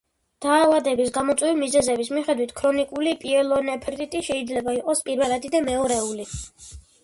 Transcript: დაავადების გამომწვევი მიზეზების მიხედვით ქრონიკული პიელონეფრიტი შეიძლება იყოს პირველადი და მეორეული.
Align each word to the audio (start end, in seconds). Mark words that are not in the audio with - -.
დაავადების 0.43 1.11
გამომწვევი 1.17 1.57
მიზეზების 1.59 2.09
მიხედვით 2.15 2.55
ქრონიკული 2.61 3.15
პიელონეფრიტი 3.27 4.25
შეიძლება 4.33 4.77
იყოს 4.81 5.07
პირველადი 5.11 5.57
და 5.59 5.65
მეორეული. 5.71 6.31